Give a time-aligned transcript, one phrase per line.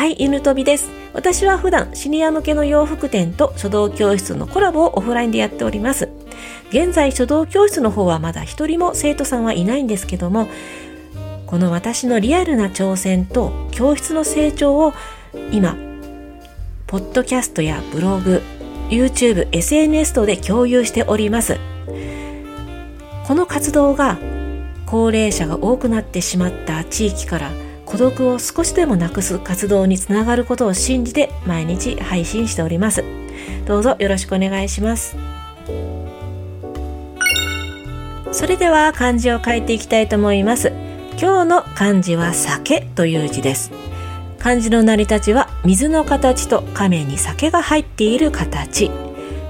[0.00, 0.88] はい、犬飛びです。
[1.12, 6.08] 私は普段シニア向けの洋服店と書道教室のコラボをオフラインでやっております。
[6.70, 10.48] 現在書道教室の方はまだ一人も生徒さんはいないんですけども、
[11.44, 14.94] この私のリアルな挑戦と教室の成長を
[15.52, 15.76] 今、
[16.86, 18.40] ポッドキャストやブログ、
[18.88, 21.58] YouTube、SNS 等で共有しております。
[23.26, 24.16] この活動が
[24.86, 27.50] 高齢者が多くなってしまった地域から
[27.90, 33.04] 孤独を少しでもなくす活動につながることを信じて毎日配信しております。
[33.66, 35.16] どうぞよろしくお願いします。
[38.32, 40.68] それでは漢字を書いていきたいと思います。
[41.20, 43.72] 今日の漢字は酒という字です。
[44.38, 48.90] 漢字の成り立ちは水の形と亀に酒が入っている形。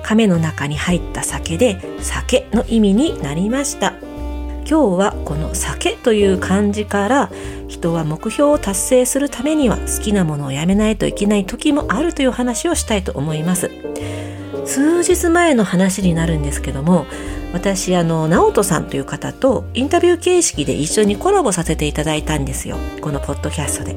[0.03, 3.93] 亀の中に入った酒で酒の意味になりました。
[4.71, 7.29] 今日はこの酒という漢字から
[7.67, 13.69] 人は目標を達成するためには好きなものをやめないといけない時もあるという話をしたいと思います。
[14.67, 17.07] 数日前の話になるんですけども
[17.53, 22.77] 私あの直人さんという方とインタビュー形式で一緒にコラボさせていただいたんですよ。
[23.01, 23.97] このポッドキャストで。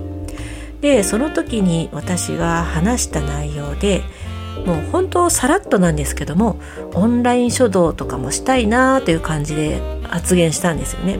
[0.81, 4.02] でその時に私が話した内容で
[4.66, 6.59] もう本当さらっとなんですけども
[6.94, 11.20] オンライン書道とかもしたいなという感じで発言したんですよね。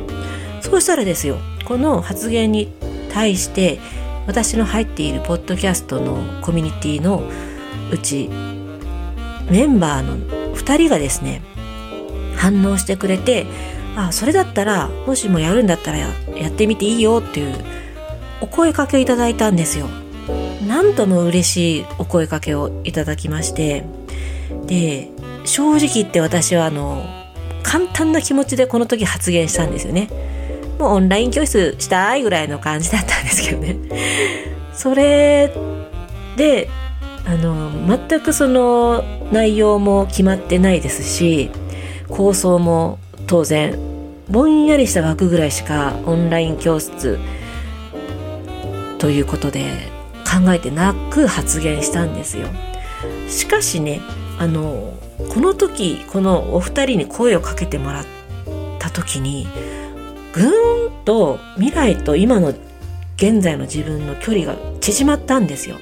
[0.62, 2.72] そうしたらですよこの発言に
[3.12, 3.80] 対して
[4.28, 7.24] 私の入っているポッドキャストのコミュニティの
[7.92, 8.30] うち
[9.50, 10.18] メンバーの
[10.56, 11.42] 2人がですね
[12.36, 13.46] 反応してくれて
[13.96, 16.10] あそれだったらもしもやるんだったらや
[16.48, 17.56] ってみていいよっていう
[18.42, 19.88] お声かけいただいたんですよ。
[20.68, 23.86] 何とも嬉しいお声かけをいただきまして。
[24.68, 25.10] で
[25.46, 27.06] 正直言って私はあの
[27.64, 30.10] 簡単な気持ちでこの時発言したんですよね。
[30.80, 33.78] もうオンライン教室したいぐらいの感じだったんですけどね。
[34.74, 35.54] それ
[36.38, 36.70] で
[37.26, 41.52] あの全くその内容も決まってないですし
[42.10, 43.78] 構想も当然
[44.30, 47.20] ぼんやりした枠ぐらいしかオンライン教室
[48.98, 49.93] ということで
[50.34, 52.48] 考えてなく発言したんですよ。
[53.30, 54.02] しかしね
[54.40, 54.98] あの
[55.34, 58.06] この時このお二人に声をかけてもらっ
[58.80, 59.48] た時に
[60.34, 62.54] ぐーんと未来と今の
[63.18, 65.78] 現在の自分の距離が縮まったんですよ。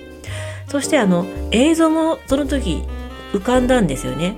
[0.67, 2.83] そしてあの映像もその時
[3.33, 4.35] 浮かんだんですよね。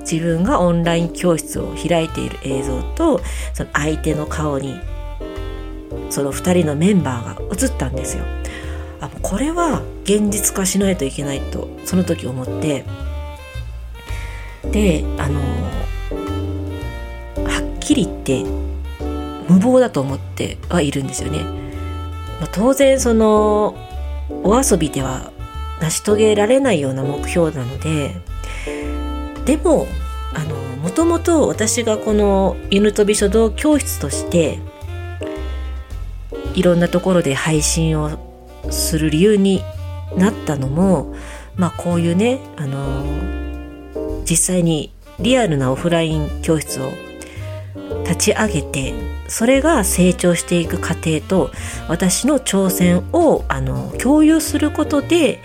[0.00, 3.20] 自分がオンライン教室を開いている映像と
[3.54, 4.78] その相手の顔に
[6.10, 8.24] その2人のメンバーが映ったんですよ。
[9.04, 12.84] あこれは現実化しないといけないとその時思って
[14.70, 15.40] であの
[17.44, 18.44] はっきり言って
[19.48, 21.40] 無謀だと思ってはいるんですよね。
[22.40, 23.76] まあ、当然その
[24.42, 25.30] お遊びでは
[25.80, 28.16] 成し遂げられないような目標なので
[29.44, 29.86] でも
[30.34, 34.58] あのもともと私がこの犬飛び書道教室として
[36.54, 38.33] いろんなところで配信を
[38.70, 39.62] する理由に
[40.16, 41.14] なったのも、
[41.56, 46.90] まあ、こういうね、あの実際にリアルなオフライン教室を
[48.04, 48.94] 立ち上げて
[49.28, 51.50] それが成長していく過程と
[51.88, 55.40] 私の挑戦をあの共有することで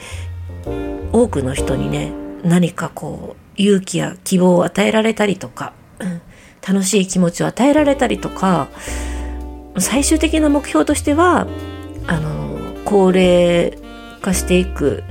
[1.12, 2.12] 多くの人にね
[2.44, 5.74] 何かこう勇気や希望を与えられたりとか
[6.68, 8.70] 楽しい気持ちを与えられたりとか
[9.78, 11.48] 最終的な目標としては
[12.08, 12.39] あの
[12.90, 13.78] 高齢
[14.20, 15.04] 化していく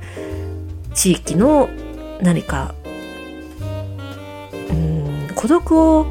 [0.94, 1.68] 地域の
[2.20, 2.74] 何か
[4.70, 6.06] うん孤独を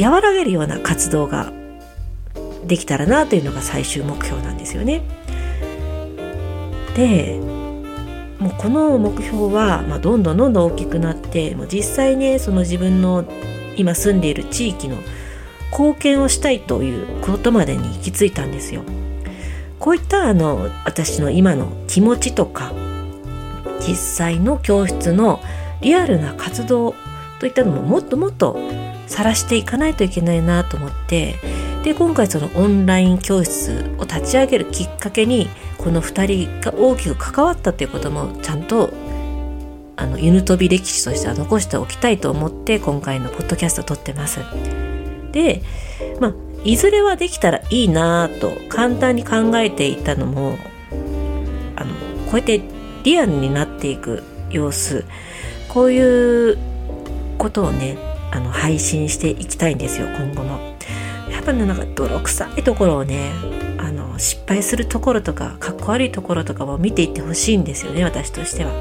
[0.00, 1.52] 和らげるような活動が
[2.64, 5.02] できたらなというのが最終目標なんですよね。
[6.96, 7.38] で
[8.38, 13.24] もうこの目標は、まあ、どんどんどんどん大きくなってもう実際ねその自分の
[13.76, 14.96] 今住んでいる地域の
[15.70, 18.84] 貢献をしたいということまでに行き着いたんですよ。
[19.82, 22.72] こういったあの私の今の気持ちとか
[23.80, 25.40] 実際の教室の
[25.80, 26.94] リアルな活動
[27.40, 28.56] といったのももっともっと
[29.08, 31.34] 晒していかないといけないなと思って
[31.82, 35.48] で今回そのオンライン教室を立ち上げるきっかけに
[35.78, 38.90] この2人が大きく関わったということもちゃんと
[39.96, 44.38] あの犬飛び歴史としては残しておきたいと思って今回のポッドキャストを撮ってます。
[45.32, 45.60] で、
[46.20, 50.58] まあ、いずれはできたらいいなと簡単に考えていたのも
[51.76, 51.92] あの
[52.30, 52.60] こうやって
[53.04, 55.04] リアルになっていく様子
[55.68, 56.58] こういう
[57.38, 57.98] ことをね
[58.30, 60.72] あの配信していきたいんですよ今後も。
[61.30, 63.32] やっぱねなんか泥臭いところをね
[63.78, 68.72] あの失敗するところとかかっこ悪いところとかも見ていってほしいんですよね私としては。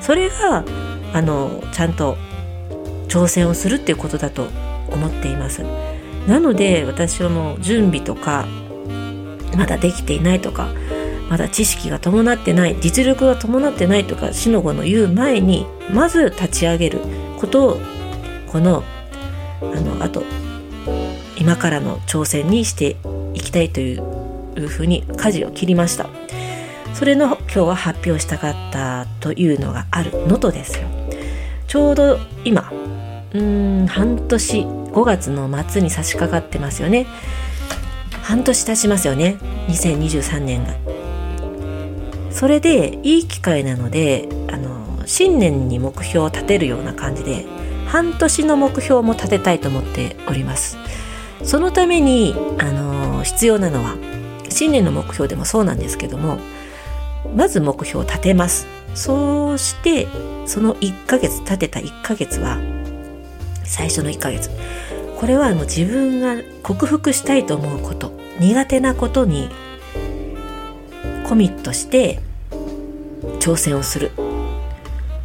[0.00, 0.64] それが
[1.12, 2.16] あのちゃんと
[3.08, 4.48] 挑戦をするっていうことだと
[4.90, 5.62] 思っています。
[6.26, 8.46] なので私はもう準備とか
[9.56, 10.68] まだできていないとか
[11.28, 17.00] まだ知識が伴ってない実力が伴ってないとか死の子の言う前にまず立ち上げる
[17.38, 17.80] ことを
[18.46, 18.82] この
[19.60, 20.22] あのあと
[21.38, 22.96] 今からの挑戦にして
[23.34, 26.08] いきたいというふうに舵を切りました。
[26.94, 30.86] それの今日は発表したかったというのがあるのとですよ。
[31.66, 32.72] ちょうど今
[33.34, 37.06] うん半年5月の末に差し掛かってますよね。
[38.22, 39.36] 半年経ちますよね。
[39.68, 40.74] 2023年が。
[42.30, 47.44] それでいい機会なのであの新年に目標を立てるような感じで
[47.86, 50.78] 半年の目標も立てたいと思っております。
[51.42, 53.96] そのためにあの必要なのは
[54.48, 56.38] 新年の目標でもそうなんですけども
[57.34, 58.68] まず目標を立てます。
[58.94, 60.06] そうして
[60.46, 62.58] その1ヶ月立てた1ヶ月は
[63.64, 64.50] 最初の1ヶ月。
[65.18, 68.12] これはあの自分が克服したいと思うこと。
[68.40, 69.48] 苦手なことに
[71.28, 72.20] コミットして
[73.40, 74.12] 挑戦をする。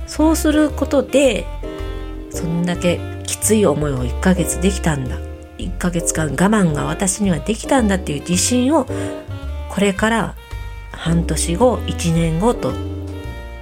[0.07, 1.45] そうすることで
[2.31, 5.17] そんだけきつい思いを1ヶ月できたんだ。
[5.57, 8.87] 1ヶ月間我慢が私にはできたんだっていう自信を
[9.69, 10.35] これから
[10.91, 12.71] 半年後1年後と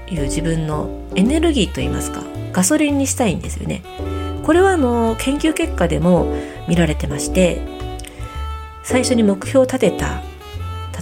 [0.10, 3.84] いう自分のエネルギーといいますかガソリンにしたいんですよね。
[4.48, 6.34] これはあの研究結果でも
[6.70, 7.62] 見られてまして
[8.82, 10.24] 最初に目標を立てた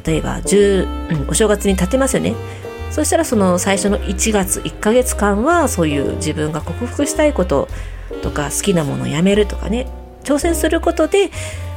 [0.03, 2.35] 例えば10、うん、お正月に立てますよね。
[2.89, 7.67] そしたらその最初の1月1ヶ月間はそういう自分が克服したいこと
[8.23, 9.87] とか好きなものをやめるとかね。
[10.23, 11.29] 挑戦することで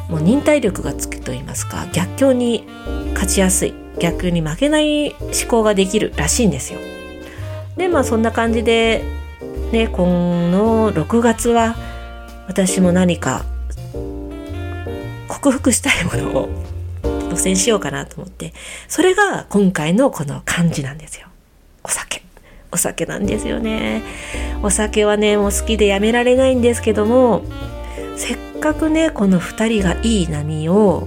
[0.09, 2.65] もう忍耐力がつくと言いますか逆境に
[3.13, 3.75] 勝ちやすい。
[3.99, 6.81] 逆に負けない思考ができるらしいんですよ。
[7.77, 9.18] でまあそんな感じで
[9.73, 11.77] ね今の6月は
[12.47, 13.45] 私も何か
[15.29, 16.49] 克服したいものを
[17.31, 18.53] 挑戦しようかなと思って
[18.89, 21.29] それが今回のこの漢字なんですよ。
[21.85, 22.23] お酒。
[22.71, 24.03] お酒なんですよね。
[24.63, 27.43] お酒はねもう好きでやめられないんですけども
[28.17, 31.07] せっかくねこの2人がいい波を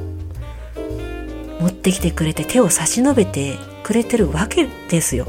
[1.60, 5.28] 持ってきてくれて手を差し伸べてくれてるわけですよ。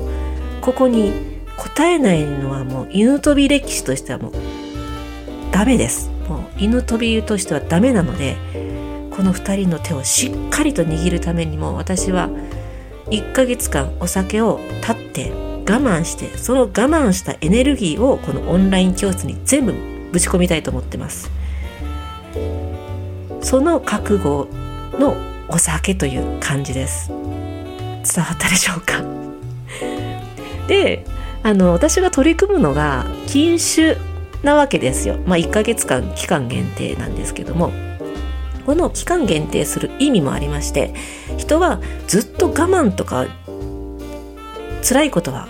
[0.60, 1.12] ここに
[1.56, 4.32] 答えないのはもう犬飛び歴史としてはもう
[5.50, 6.10] ダメです。
[6.28, 8.36] もう犬飛びとしてはダメなので
[9.10, 12.30] この2人の手をしっかりと握るためにも私は
[13.06, 19.72] 1ヶ月間お酒を断って我慢してその我慢したエネルギーをこのオンライン教室に全部
[20.12, 21.30] ぶち込みたいと思ってます。
[23.42, 24.48] その覚悟
[24.98, 25.16] の
[25.48, 27.18] お酒という感じです伝
[28.24, 29.02] わったでしょうか？
[30.68, 31.04] で
[31.42, 33.96] あの私が取り組むのが禁酒
[34.42, 35.18] なわけですよ。
[35.26, 37.72] まあ1ヶ月間期間限定なんですけども。
[38.64, 40.94] この期間限定する意味もありまして
[41.36, 43.26] 人はずっと我慢とか
[44.88, 45.48] 辛いことは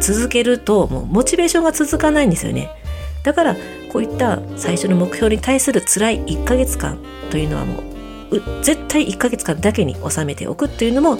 [0.00, 2.70] 続けるともうモチベーションが続かないんですよね。
[3.22, 3.56] だから
[3.92, 6.98] こういった最初の目標に対する辛い1ヶ月間
[7.30, 7.82] というのはも
[8.30, 11.18] う絶対1ヶ月間だけに収めておくというのも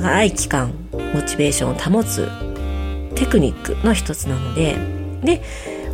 [0.00, 2.28] 長い期間モチベーションを保つ
[3.16, 4.76] テクニックの一つなので
[5.24, 5.42] で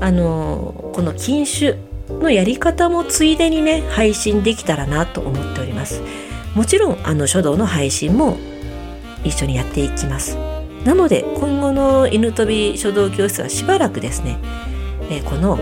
[0.01, 6.03] あのこの禁酒のやり方もついでにね配信できたらなと思っております。
[6.55, 8.37] もちろんあの書道の配信も
[9.25, 10.37] 一緒にやっていきます。
[10.85, 14.39] なので今後の犬飛び書道教室はしばらくですね、
[15.11, 15.59] え、この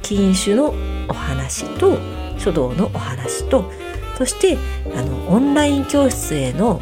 [0.00, 0.74] 禁酒の
[1.08, 1.98] お話と
[2.38, 3.70] 書道のお話と
[4.16, 4.56] そして
[4.96, 6.80] あのオンライン教室への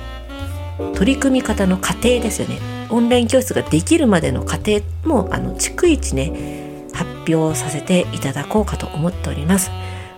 [0.95, 2.59] 取り組み方の過程ですよね。
[2.91, 9.71] オンライン教室ができるまでの過程もあの逐一ね発表させていただこうかと思っております。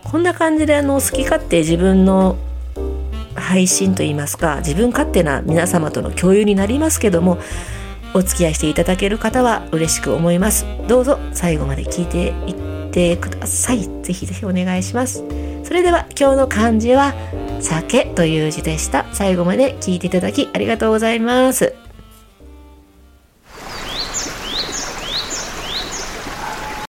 [0.05, 2.37] こんな感じであの好き勝手自分の
[3.35, 7.39] 配信といいますか自分勝手な皆様との共有になりますけども
[8.15, 10.65] お付き合いしていただける方は嬉しく思います。
[10.89, 13.81] どうぞ最後まで聞いていってください。
[14.03, 15.23] ぜひぜひお願いします。
[15.65, 17.15] それでは今日の漢字は
[17.61, 19.07] 酒という字でした。
[19.13, 21.86] 最後まで聞いていただきありがとうございます。